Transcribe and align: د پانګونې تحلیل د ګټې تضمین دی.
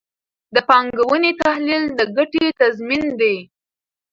د 0.55 0.57
پانګونې 0.69 1.31
تحلیل 1.41 1.83
د 1.99 1.99
ګټې 2.17 2.45
تضمین 2.59 3.03
دی. 3.19 3.35